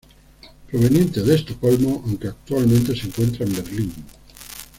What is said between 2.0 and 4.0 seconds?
aunque actualmente se encuentra en Berlín.